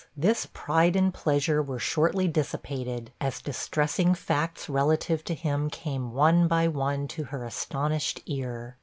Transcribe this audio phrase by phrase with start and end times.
[0.17, 6.47] this pride and pleasure were shortly dissipated, as distressing facts relative to him came one
[6.47, 8.77] by one to her astonished ear.